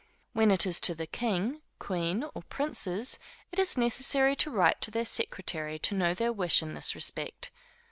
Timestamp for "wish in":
6.33-6.73